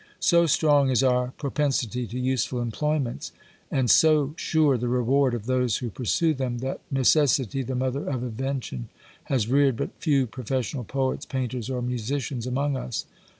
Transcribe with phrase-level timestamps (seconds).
[0.19, 3.31] So strong is our propensity to useful employments,
[3.69, 8.23] and so sure the reward of those who pursue them, that necessity," the mother of
[8.23, 8.89] invention,"
[9.25, 13.05] has reared but few professional poets, painters, or musicians among us.